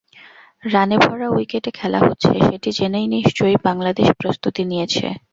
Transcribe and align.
রানে 0.65 0.95
ভরা 1.03 1.27
উইকেটে 1.31 1.71
খেলা 1.79 1.99
হচ্ছে, 1.99 2.31
সেটি 2.47 2.69
জেনেই 2.77 3.07
নিশ্চয়ই 3.15 3.57
বাংলাদেশ 3.67 4.07
প্রস্তুতি 4.19 4.61
নিয়েছে। 4.65 5.05